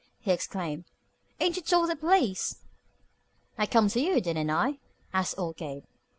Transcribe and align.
he 0.17 0.31
exclaimed. 0.31 0.85
"Ain't 1.39 1.57
you 1.57 1.61
told 1.61 1.87
the 1.91 1.95
police?" 1.95 2.63
"I 3.55 3.67
come 3.67 3.87
to 3.89 3.99
you, 4.01 4.19
didn't 4.19 4.49
I?" 4.49 4.79
asked 5.13 5.35
old 5.37 5.57
Gabe. 5.57 5.83